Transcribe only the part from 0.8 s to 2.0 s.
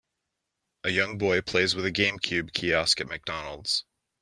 A young boy plays with a